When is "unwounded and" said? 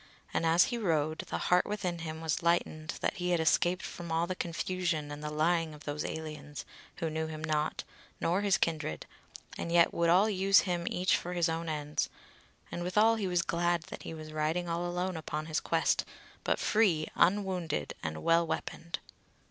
17.15-18.23